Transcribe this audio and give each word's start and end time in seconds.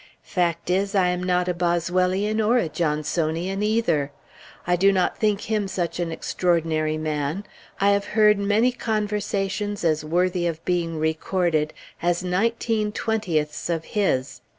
Fact 0.23 0.71
is, 0.71 0.95
I 0.95 1.09
am 1.09 1.21
not 1.21 1.47
a 1.47 1.53
Boswellian, 1.53 2.41
or 2.41 2.57
a 2.57 2.67
Johnsonian, 2.67 3.61
either. 3.61 4.11
I 4.65 4.75
do 4.75 4.91
not 4.91 5.15
think 5.19 5.41
him 5.41 5.67
such 5.67 5.99
an 5.99 6.11
extraordinary 6.11 6.97
man. 6.97 7.43
I 7.79 7.91
have 7.91 8.05
heard 8.17 8.39
many 8.39 8.71
conversations 8.71 9.83
as 9.83 10.03
worthy 10.03 10.47
of 10.47 10.65
being 10.65 10.97
recorded 10.97 11.71
as 12.01 12.23
nineteen 12.23 12.91
twentieths 12.91 13.69
of 13.69 13.85
his. 13.93 14.41